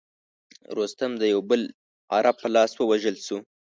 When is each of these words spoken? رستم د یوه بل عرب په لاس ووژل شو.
رستم 0.77 1.11
د 1.17 1.23
یوه 1.33 1.43
بل 1.49 1.61
عرب 2.15 2.35
په 2.41 2.47
لاس 2.55 2.71
ووژل 2.75 3.15
شو. 3.25 3.37